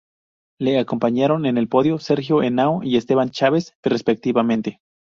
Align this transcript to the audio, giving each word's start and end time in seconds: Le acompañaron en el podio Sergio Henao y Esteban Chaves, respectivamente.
Le 0.59 0.79
acompañaron 0.79 1.45
en 1.45 1.59
el 1.59 1.67
podio 1.67 1.99
Sergio 1.99 2.41
Henao 2.41 2.81
y 2.81 2.97
Esteban 2.97 3.29
Chaves, 3.29 3.75
respectivamente. 3.83 4.79